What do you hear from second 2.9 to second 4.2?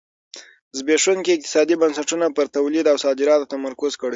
او صادراتو تمرکز کړی و.